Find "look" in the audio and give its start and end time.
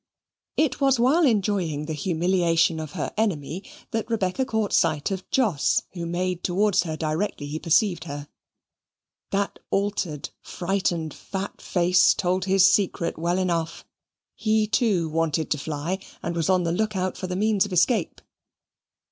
16.71-16.95